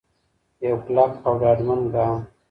یو 0.67 0.75
کلک 0.85 1.11
او 1.25 1.33
ډاډمن 1.41 1.81
ګام. 1.93 2.17